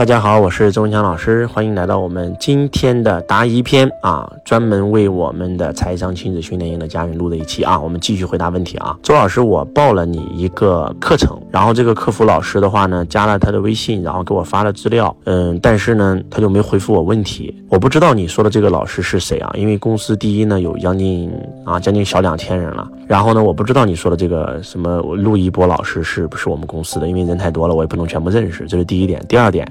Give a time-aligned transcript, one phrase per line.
[0.00, 7.78] 大家好，我是周文强老师，欢迎来到我们今天的答疑篇啊，专门为我们的财商亲子训练营的家人录的一期啊。
[7.78, 8.96] 我们继续回答问题啊。
[9.02, 17.54] 周老师，我报了你一个课程，然后这个客服老师的话呢，加了他的微信，然后给我发了资料，嗯，但是呢，他就没回复我问题。
[17.68, 19.52] 我不知道你说的这个老师是谁啊？
[19.54, 21.30] 因为公司第一呢有将近
[21.62, 27.06] 啊将近小两千人了，然后呢，我不知道你说的这个什么陆一波老师是不是我们公司的？
[27.06, 29.22] 因为人太多了，我也不能全部认识，这是第一点。
[29.28, 29.70] 第二点。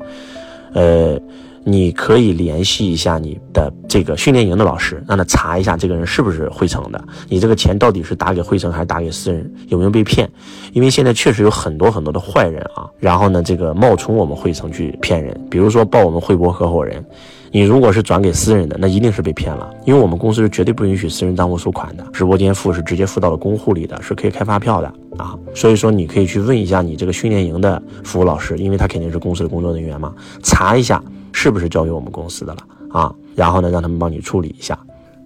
[0.73, 1.19] 呃，
[1.63, 10.29] 你可以联系一下你的这个训练营的老师，让他查一下这个人是不是汇成的，你这个钱到底是打给汇成还是打给私人，有没有被骗？
[10.73, 17.03] 因为现在确实有很多很多的坏人啊，然后呢，这个冒充我们汇成去骗人，比如说报我们汇博合伙人。
[17.51, 25.37] 你如果是转给私人的，那一定是被骗了，因为我们公司是绝对不允许私人账户收款的，直播间付是直接付到了公户里的，是可以开发票的啊。
[25.55, 34.77] 所以说你可以去问一下你这个训练营的服务老师，因为他肯定是公司的工作人员嘛，查一下是不是交给我们公司的了啊，然后呢让他们帮你处理一下。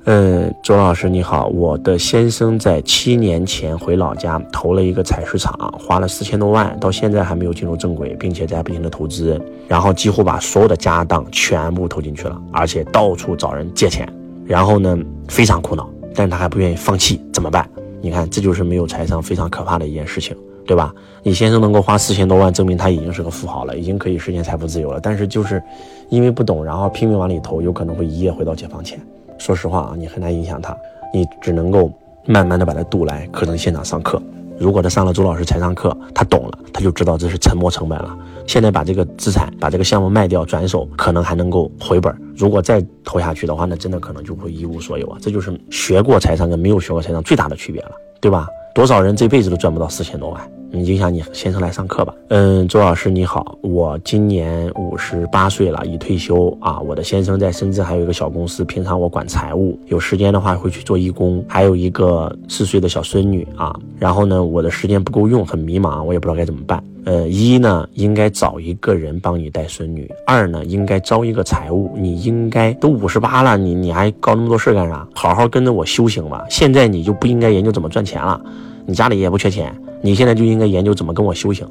[0.05, 14.05] 嗯，周老师你好，我的先生在七年前回老家投了一个采石场，花了四千多万，到现在还没有进入正轨，并且在不停的投资，然后几乎把所有的家当全部投进去了，而且到处找人借钱，
[14.45, 14.97] 然后呢
[15.29, 17.65] 非常苦恼，但是他还不愿意放弃，怎么办？
[18.01, 20.35] 你看这就是没有财商非常可怕的一件事情，
[20.67, 20.93] 对吧？
[21.23, 25.63] 你先生能够花四千多万，证明他已经是个富豪了，已经可以实现财富自由了，但是就是
[26.09, 28.99] 因为不懂，然后拼命往里投，有可能会一夜回到解放前。
[29.37, 30.75] 说实话啊，你很难影响他，
[31.13, 31.91] 你只能够
[32.25, 34.21] 慢慢的把他渡来课程现场上课。
[34.59, 38.15] 如果他上了周老师财商课，他懂了，他就知道这是沉没成本了。
[38.45, 42.15] 现在把这个资产、把这个项目卖掉转手，可能还能够回本。
[42.35, 45.17] 如果再投下去的话，那真的可能就会一无所有啊！
[45.19, 48.47] 这就是学过财商跟没有学过财商最大的区别了，对吧？
[48.75, 50.51] 多少人这辈子都赚不到四千多万？
[50.75, 52.11] 你影响你先生来上课吧。
[52.29, 56.79] 嗯，周老师你好，我今年五十八岁了，已退休啊。
[56.79, 63.79] 我的先生在深圳还有一个小公司，平常我管财务，有时间的话会去做义工，还有一个四岁的小孙女啊。
[63.99, 66.83] 然后呢，我的时间不够用，很迷茫，我也不知道该怎么办。
[67.05, 71.91] 呃，一呢，应该找一个人帮你带孙女；二呢，应该招一个财务。
[71.95, 75.07] 你应该都五十八了，你你还搞那么多事干啥？
[75.13, 76.43] 好好跟着我修行吧。
[76.49, 78.41] 现在你就不应该研究怎么赚钱了，
[78.87, 79.71] 你家里也不缺钱。
[80.03, 81.65] 你现在就应该研究怎么跟我修行，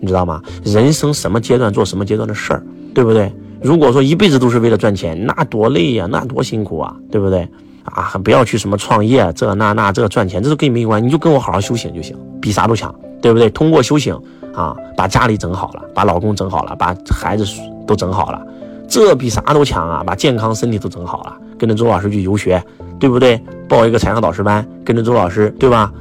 [0.00, 0.42] 你知道吗？
[0.64, 2.62] 人生什么阶段做什么阶段的事儿，
[2.94, 3.30] 对不对？
[3.62, 7.46] 如果说一辈子都是为了赚钱，那多累呀，那多辛苦啊，对不对？
[7.84, 13.50] 啊，不要去什么创业，这那那这赚钱，这都跟你没关系，你就跟我好好修行就行，比啥都强，对不对？
[13.50, 14.18] 通过修行
[14.54, 17.44] 啊，把家里整好了，把老公整好了，把孩子
[17.86, 18.40] 都整好了，
[18.88, 20.02] 这比啥都强啊！
[20.02, 22.62] 把健康身体都整好了，跟着周老师去游学，
[22.98, 23.38] 对不对？
[23.68, 25.92] 报一个财商导师班，跟着周老师，对吧？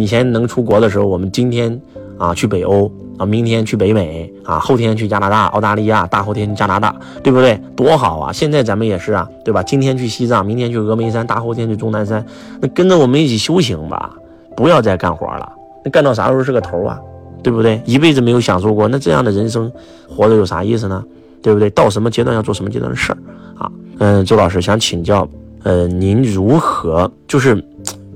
[0.00, 1.80] 以前能出国的时候，我们今天
[2.18, 7.60] 啊去北欧啊，明天去北美啊，后天去加拿大、澳大利亚，大后天去加拿大，对不对？
[7.76, 8.32] 多好啊！
[8.32, 9.62] 现在咱们也是啊，对吧？
[9.62, 12.24] 今天去西藏，明天去峨眉山，大后天去终南山，
[12.60, 14.14] 那跟着我们一起修行吧，
[14.56, 15.52] 不要再干活了。
[15.84, 16.98] 那干到啥时候是个头啊？
[17.42, 17.80] 对不对？
[17.84, 19.70] 一辈子没有享受过，那这样的人生
[20.08, 21.04] 活着有啥意思呢？
[21.42, 21.68] 对不对？
[21.70, 23.18] 到什么阶段要做什么阶段的事儿
[23.58, 23.70] 啊？
[23.98, 25.28] 嗯，周老师想请教，
[25.64, 27.54] 呃，您如何就是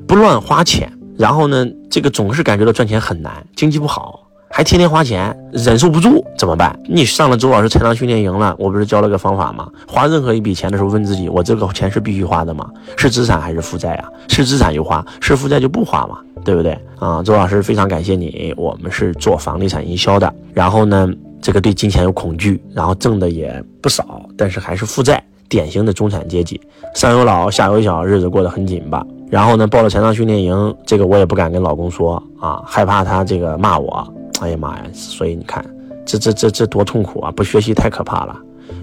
[0.06, 0.90] 不乱花钱？
[1.16, 6.78] 然后呢，这个总是感觉到赚钱很难，经济不好，还天天花钱，忍受不住怎么办？
[6.88, 9.68] 你上了周老师财商训练营了，我不是教了个方法吗？
[9.88, 12.70] 花任何一笔钱的时候，问自己：我这个钱是必须花的吗？
[12.96, 14.08] 是资产还是负债啊？
[14.28, 16.18] 是资产就花，是负债就不花嘛？
[16.44, 17.22] 对不对啊？
[17.22, 21.08] 周老师非常感谢你，我们是做房地产营销的，然后呢，
[21.40, 26.60] 这个对金钱有恐惧，然后挣的也不少，但是还是负债，典型的中产阶级，
[26.94, 29.04] 上有老下有小，日子过得很紧吧。
[29.28, 34.06] 然后呢，报了财商训练营，这个我也不敢跟老公说啊，害怕他这个骂我。
[34.40, 34.84] 哎呀妈呀！
[34.92, 35.64] 所以你看，
[36.04, 37.32] 这这这这多痛苦啊！
[37.34, 38.36] 不学习太可怕了。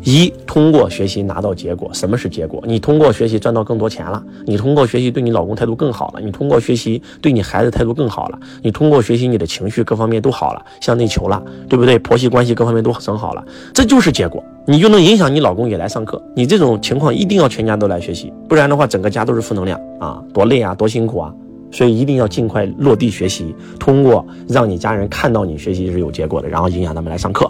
[0.03, 2.61] 一通过学习拿到结果，什么是结果？
[2.65, 11.97] 你通过学习赚到更多钱了，你通过学习对你老公态度更好了，你通过学习对你孩子态度更好了，你通过学习你的情绪各方面都好了，向内求了，对不对？
[11.99, 13.43] 婆媳关系各方面都整好了，
[13.73, 16.21] 这就是结果，你就能影响你老公也来上课。
[16.35, 19.79] 你这种情况一定要全家都来学习，不然的话整个家都是负能量。
[19.99, 21.33] 啊，多累啊，多辛苦啊！
[21.71, 27.49] 所以一定要尽快落地学习，通过让你家人看到你学习是有结果的，然后影响他们来上课。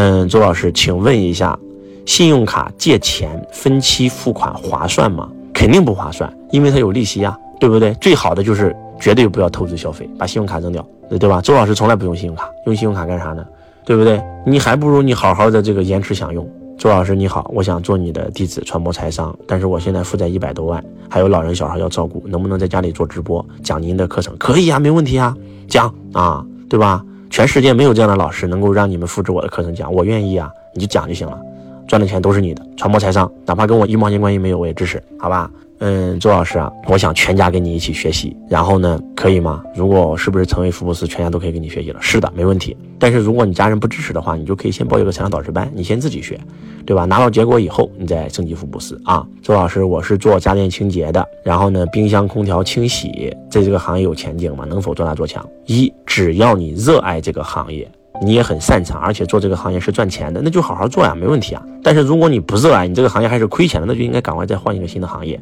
[0.00, 1.58] 嗯，周老师，请问一下。
[2.06, 5.28] 信用卡借钱分期付款划算吗？
[5.52, 7.92] 肯定不划算，因为它有利息呀，对不对？
[7.94, 11.40] 最好的就是绝对不要透支消费，把信用卡扔掉，对吧？
[11.42, 13.44] 周老师从来不用信用卡，用信用卡干啥呢？
[13.84, 14.22] 对不对？
[14.46, 16.48] 你还不如你好好的这个延迟享用。
[16.78, 24.34] 周老师你好，我想做你的弟子传播财商，但是我现在负债一百多万，还有老人小孩要照顾，能不能在家里做直播讲您的课程？
[24.38, 25.36] 可以啊，没问题啊，
[25.66, 27.04] 讲啊，对吧？
[27.38, 31.40] 全世界没有这样的老师能够让你们复制我的课程讲，我愿意啊，你就讲就行了，
[31.86, 35.48] 赚的钱都是你的，传播财商，哪怕跟我一毛钱关系没有，我也支持，好吧？
[35.80, 39.62] 嗯，周老师啊，我想全家跟你一起学习，然后呢，可以吗？
[39.76, 42.00] 如果我是不是成为福布斯，全家都可以跟你学习了？
[42.02, 42.76] 是的，没问题。
[42.98, 46.38] 但是如果你家人不支持的话，你就可以先报一个财商导师班，你先自己学，
[46.84, 47.04] 对吧？
[47.04, 49.24] 拿到结果以后，你再升级福布斯啊。
[49.40, 54.64] 周老师，我是做家电清洁的，然后呢，冰箱、空调清洗，在这个行业有前景吗？
[54.68, 55.48] 能否做大做强？
[55.66, 57.88] 一，只要你热爱这个行业。
[58.20, 61.62] 你也很擅长，而且做这个行业是赚钱的，那就好好做呀，没问题啊。
[61.82, 65.40] 但是如果你不热爱，你这个行业还是亏钱的，那就应该赶快再换一个新的行业。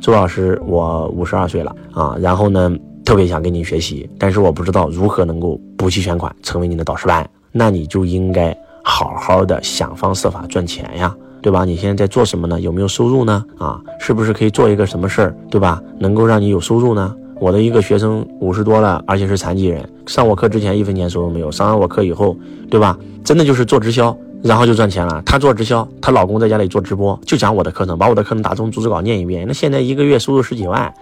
[0.00, 2.70] 周老师，我五十二岁了啊，然后呢，
[3.04, 7.28] 特别想跟您学习，但是我不知道如何能够补齐全款，成为您的导师班。
[7.50, 11.64] 那你就应该好好的想方设法赚钱呀，对吧？
[11.64, 12.60] 你现在在做什么呢？
[12.60, 13.44] 有没有收入呢？
[13.58, 15.82] 啊，是不是可以做一个什么事儿，对吧？
[15.98, 17.14] 能够让你有收入呢？
[17.40, 22.34] 我的一个学生五十多了，而且是残疾人，上我课之前一分钱收入没有，上完我课以后，
[22.70, 22.98] 对吧？
[23.22, 25.22] 真的就是做直销，然后就赚钱了。
[25.26, 29.44] 她做直销，她老公在家里做直播，就讲我的课程，把我的课程打成逐字稿念一遍。
[29.46, 30.92] 那现在一个月收入十几万，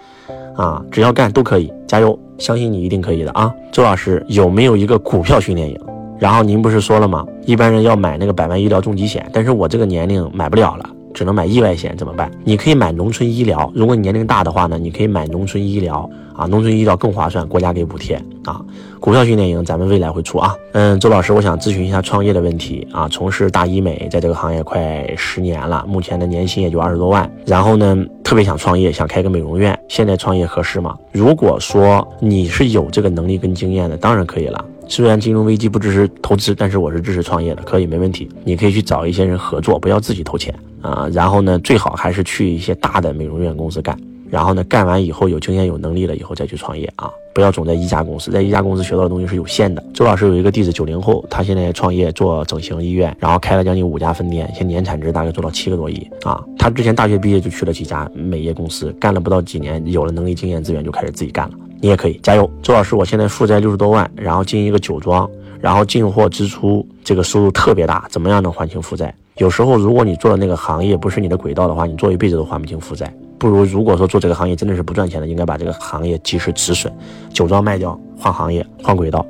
[0.56, 3.53] 啊，只要干都可以，加油，相信你一定可以的啊！
[3.70, 5.81] 周老师有没有一个股票训练营？
[6.19, 7.25] 然后您不是说了吗？
[7.44, 10.91] 一般人要买那个百万医疗重疾险，但是我这个年龄买不了了。
[11.17, 12.31] 只能买意外险怎么办？
[12.45, 13.73] 你可以买农村医疗。
[13.75, 18.61] 如果你年龄大的话呢，你可以买农村医疗啊，农村医疗更划算，国家给补贴啊。
[19.01, 20.55] 股票训练营咱们未来会出啊。
[20.73, 23.09] 嗯，周老师，我想咨询一下创业的问题啊。
[23.09, 27.31] 从事大医美，在这个行业快十年了，目前的年薪也就二十多万。
[27.47, 29.79] 然后呢，特别想创业，想开个美容院。
[29.89, 30.95] 现在创业合适吗？
[31.13, 34.63] 如果说你是有这个能力跟经验的，当然可以了。
[34.88, 38.29] 虽然金融危机不支持投资，但是我是支持创业的，可以没问题。
[38.44, 41.09] 你可以去找一些人合作，不要自己投钱啊。
[41.12, 43.99] 然后呢，最好还是去一些大的美容院公司干。
[44.29, 49.83] 然后呢，干完以后有经验有能力了以后再去创业啊，不要总在一家公司，在一家公司学到的东西是有限的。
[49.94, 56.43] 周老师有一个弟子九零后，他现在创业做整形医院，然后开了将近五家分店，现年产值大概做到七个多亿啊。
[56.59, 61.55] 他之前大学毕业就去了几家美业公司，干了不到几年，有了能力、经验、资源就开始自己干了。
[61.81, 65.28] 你也可以加油，周老师，我现在负债六十多万，然后进一个酒庄，
[65.61, 69.14] 然后进货支出这个收入特别大，怎么样能还清负债？
[69.37, 73.12] 有时候如果你做的那个行业不是你的轨道的话，你做一辈子都还不清负债。
[73.38, 76.90] 不如如果说做这个行业真的是不赚钱的，应该把这个行业及时止损，
[77.32, 79.25] 酒庄卖掉，换行业，换轨道。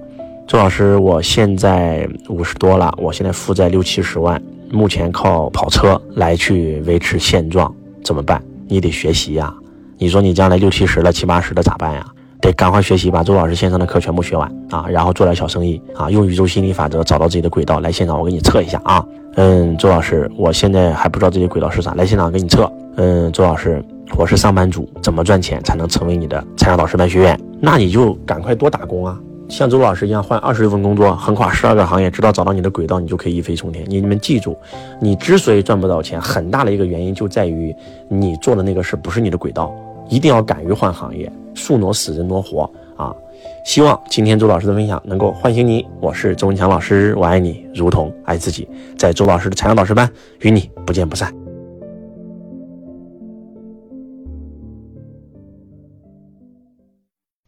[0.47, 4.41] 周老师，我现在五十多了，我现在负债六七十万，
[4.71, 8.41] 目前靠跑车来去维持现状，怎么办？
[8.69, 9.53] 你得学习呀。
[9.99, 12.07] 你说你将来六七十了，七八十了咋办呀？
[12.41, 17.81] 得赶快学习，把周老师线上的课全部学完啊，然后做点小生意啊，用宇宙心理法则找到自己的轨道。
[17.81, 19.05] 来现场，我给你测一下啊。
[19.37, 22.71] 嗯，周老师，我现在还不知道自己轨道是啥，来现场给你测。
[22.97, 23.85] 嗯，周老师，
[24.17, 27.39] 我是上班族，怎么赚钱才能成为你的财商导师班学员？
[27.61, 29.19] 那你就赶快多打工啊，
[29.49, 33.85] 像周老师一样换二十六份工作，横跨十二个行业，直到找到你的轨道，你就可以一飞冲天。
[33.89, 34.57] 你们记住，
[35.01, 37.75] 你之所以赚不到钱，很大的一个原因就在于
[38.09, 39.75] 你做的那个事不是你的轨道。
[40.09, 43.17] 一定要敢于换行业，树挪死，人挪活啊！
[43.65, 45.85] 希望今天周老师的分享能够唤醒你。
[46.01, 48.69] 我是周文强老师，我爱你如同爱自己。
[48.97, 51.35] 在周老师的财商导师班，与你不见不散。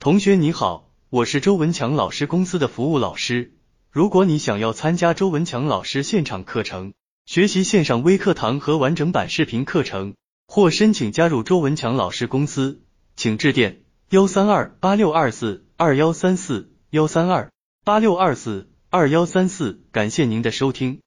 [0.01, 3.53] 同学你好，我是周文强老师公司的服务老师。
[3.91, 6.95] 如果你想要参加周文强老师现场课程，
[7.27, 10.15] 学习线上微课堂和完整版视频课程。
[10.51, 12.81] 或申请加入周文强老师公司，
[13.17, 17.51] 请致电幺三二八六二四二幺三四幺三二
[17.85, 19.83] 八六二四二幺三四。
[19.93, 21.01] 感谢您的收听。